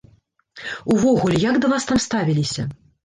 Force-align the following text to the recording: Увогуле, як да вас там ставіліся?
Увогуле, 0.95 1.35
як 1.49 1.59
да 1.67 1.71
вас 1.75 1.85
там 1.91 1.97
ставіліся? 2.07 2.67